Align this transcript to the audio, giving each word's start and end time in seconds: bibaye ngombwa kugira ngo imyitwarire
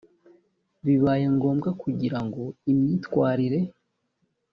bibaye 0.85 1.25
ngombwa 1.35 1.69
kugira 1.81 2.19
ngo 2.25 2.43
imyitwarire 2.71 3.59